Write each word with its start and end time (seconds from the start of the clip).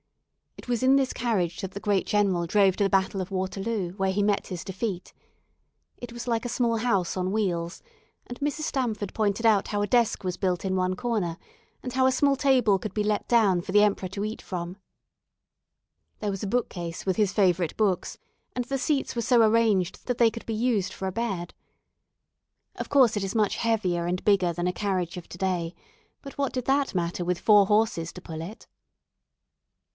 It 0.57 0.67
was 0.67 0.81
in 0.83 0.95
this 0.95 1.11
carriage 1.13 1.61
that 1.61 1.71
the 1.71 1.79
great 1.79 2.07
general 2.07 2.47
drove 2.47 2.75
to 2.77 2.83
the 2.83 2.89
Battle 2.89 3.19
of 3.21 3.29
Waterloo, 3.31 3.93
where 3.93 4.11
he 4.11 4.23
met 4.23 4.47
his 4.47 4.63
defeat. 4.63 5.13
It 5.97 6.11
was 6.13 6.27
like 6.27 6.43
a 6.45 6.49
small 6.49 6.77
house 6.77 7.15
on 7.17 7.31
wheels, 7.31 7.83
and 8.27 8.39
Mrs. 8.39 8.61
Stamford 8.63 9.13
pointed 9.13 9.45
out 9.45 9.69
how 9.69 9.81
a 9.81 9.87
desk 9.87 10.23
was 10.23 10.37
built 10.37 10.63
in 10.65 10.75
one 10.75 10.95
corner 10.95 11.37
and 11.83 11.93
how 11.93 12.05
a 12.07 12.11
small 12.11 12.35
table 12.35 12.79
could 12.79 12.93
be 12.95 13.03
let 13.03 13.27
down 13.27 13.61
for 13.61 13.71
the 13.71 13.83
emperor 13.83 14.09
to 14.09 14.23
eat 14.25 14.41
from. 14.41 14.77
There 16.19 16.31
was 16.31 16.43
a 16.43 16.47
bookcase 16.47 17.05
with 17.05 17.15
his 17.17 17.33
favourite 17.33 17.77
books, 17.77 18.17
and 18.55 18.65
the 18.65 18.79
seats 18.79 19.15
were 19.15 19.21
so 19.23 19.41
arranged 19.47 20.05
that 20.07 20.17
they 20.19 20.31
could 20.31 20.45
be 20.47 20.53
used 20.55 20.93
for 20.93 21.07
a 21.07 21.11
bed. 21.11 21.53
Of 22.75 22.89
course 22.89 23.15
it 23.17 23.23
is 23.23 23.35
much 23.35 23.57
heavier 23.57 24.05
and 24.07 24.23
bigger 24.23 24.51
than 24.53 24.67
a 24.67 24.73
carriage 24.73 25.17
of 25.17 25.27
to 25.29 25.37
day, 25.37 25.75
but 26.23 26.37
what 26.39 26.53
did 26.53 26.65
that 26.65 26.95
matter 26.95 27.23
with 27.25 27.39
four 27.39 27.67
horses 27.67 28.11
to 28.13 28.21
pull 28.21 28.41
it? 28.41 28.67